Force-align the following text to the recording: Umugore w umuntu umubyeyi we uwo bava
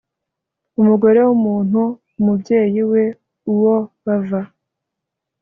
Umugore 0.81 1.19
w 1.27 1.29
umuntu 1.37 1.81
umubyeyi 2.19 2.81
we 2.91 3.03
uwo 3.51 3.75
bava 4.05 4.41